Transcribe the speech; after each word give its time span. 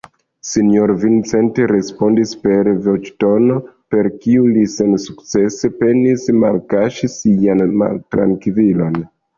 Sinjoro 0.51 0.93
Vincent 1.01 1.59
respondis 1.71 2.31
per 2.47 2.71
voĉtono, 2.87 3.59
per 3.95 4.11
kiu 4.25 4.49
li 4.57 4.67
sensukcese 4.79 5.73
penis 5.85 6.29
malkaŝi 6.47 7.15
sian 7.21 7.67
maltrankvilon: 7.85 9.03